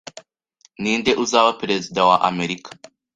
Ninde 0.81 1.11
uzaba 1.23 1.51
perezida 1.61 2.01
wa 2.09 2.17
Amerika 2.29 2.69